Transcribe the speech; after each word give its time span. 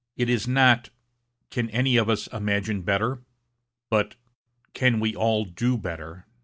It 0.17 0.31
is 0.31 0.47
not, 0.47 0.89
'Can 1.51 1.69
any 1.69 1.95
of 1.95 2.09
us 2.09 2.25
imagine 2.33 2.81
better?' 2.81 3.21
but, 3.87 4.15
'Can 4.73 4.99
we 4.99 5.15
all 5.15 5.45
do 5.45 5.77
better?' 5.77 6.25